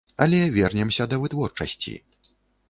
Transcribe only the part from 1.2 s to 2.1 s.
вытворчасці.